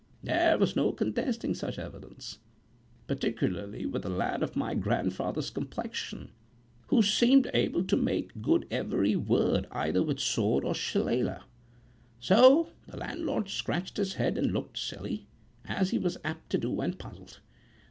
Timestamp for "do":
16.57-16.71